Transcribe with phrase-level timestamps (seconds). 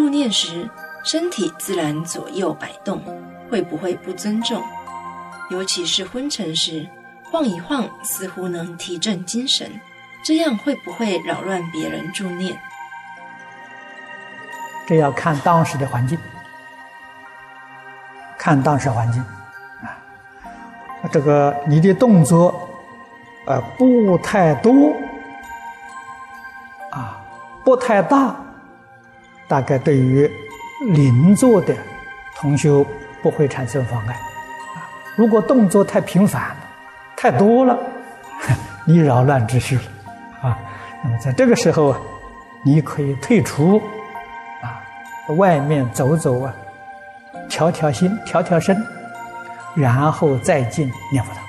[0.00, 0.66] 助念时，
[1.04, 3.02] 身体自然左右摆动，
[3.50, 4.62] 会不会不尊重？
[5.50, 6.88] 尤其是昏沉时，
[7.30, 9.70] 晃一晃似乎能提振精神，
[10.24, 12.58] 这样会不会扰乱别人助念？
[14.86, 16.18] 这要看当时的环境，
[18.38, 19.20] 看当时环境
[19.82, 20.00] 啊。
[21.12, 22.70] 这个你的动作，
[23.46, 24.94] 呃，不太多，
[26.90, 27.20] 啊，
[27.62, 28.34] 不太大，
[29.50, 30.30] 大概对于
[30.92, 31.74] 邻座的
[32.36, 32.86] 同修
[33.20, 34.14] 不会产生妨碍。
[34.14, 34.86] 啊，
[35.16, 36.56] 如果动作太频繁，
[37.16, 37.76] 太多了，
[38.86, 39.82] 你扰乱秩序了，
[40.40, 40.56] 啊，
[41.02, 42.00] 那么在这个时候啊，
[42.62, 43.82] 你可以退出，
[44.62, 44.78] 啊，
[45.34, 46.54] 外面走走啊，
[47.48, 48.80] 调调心，调调身。
[49.76, 51.44] 然后再进念佛堂。